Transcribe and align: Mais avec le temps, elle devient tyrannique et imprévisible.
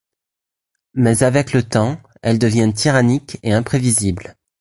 Mais 0.95 1.21
avec 1.21 1.53
le 1.53 1.61
temps, 1.61 2.01
elle 2.23 2.39
devient 2.39 2.73
tyrannique 2.73 3.37
et 3.43 3.53
imprévisible. 3.53 4.35